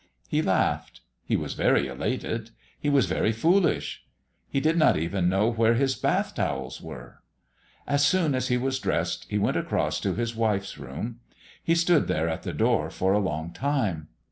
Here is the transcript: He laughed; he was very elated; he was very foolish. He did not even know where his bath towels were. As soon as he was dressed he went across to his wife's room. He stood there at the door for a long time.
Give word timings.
He 0.27 0.41
laughed; 0.41 1.01
he 1.23 1.35
was 1.35 1.53
very 1.53 1.85
elated; 1.85 2.49
he 2.79 2.89
was 2.89 3.05
very 3.05 3.31
foolish. 3.31 4.03
He 4.49 4.59
did 4.59 4.75
not 4.75 4.97
even 4.97 5.29
know 5.29 5.47
where 5.51 5.75
his 5.75 5.93
bath 5.93 6.33
towels 6.33 6.81
were. 6.81 7.19
As 7.85 8.03
soon 8.03 8.33
as 8.33 8.47
he 8.47 8.57
was 8.57 8.79
dressed 8.79 9.27
he 9.29 9.37
went 9.37 9.57
across 9.57 9.99
to 9.99 10.15
his 10.15 10.35
wife's 10.35 10.79
room. 10.79 11.19
He 11.63 11.75
stood 11.75 12.07
there 12.07 12.27
at 12.27 12.41
the 12.41 12.51
door 12.53 12.89
for 12.89 13.13
a 13.13 13.19
long 13.19 13.53
time. 13.53 14.07